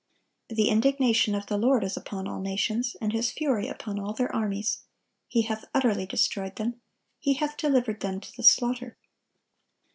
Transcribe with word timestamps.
"The 0.49 0.69
indignation 0.69 1.35
of 1.35 1.45
the 1.45 1.59
Lord 1.59 1.83
is 1.83 1.95
upon 1.95 2.27
all 2.27 2.41
nations, 2.41 2.95
and 2.99 3.13
His 3.13 3.29
fury 3.31 3.67
upon 3.67 3.99
all 3.99 4.13
their 4.13 4.35
armies: 4.35 4.79
He 5.27 5.43
hath 5.43 5.65
utterly 5.75 6.07
destroyed 6.07 6.55
them, 6.55 6.81
He 7.19 7.35
hath 7.35 7.55
delivered 7.55 7.99
them 7.99 8.19
to 8.19 8.35
the 8.35 8.41
slaughter." 8.41 8.97